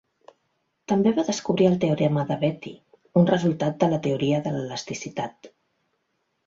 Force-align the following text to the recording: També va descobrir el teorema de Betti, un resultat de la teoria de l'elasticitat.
També 0.91 1.11
va 1.17 1.25
descobrir 1.27 1.67
el 1.71 1.75
teorema 1.83 2.25
de 2.31 2.39
Betti, 2.45 2.73
un 3.23 3.31
resultat 3.35 3.81
de 3.85 3.93
la 3.95 4.01
teoria 4.09 4.43
de 4.49 4.57
l'elasticitat. 4.59 5.53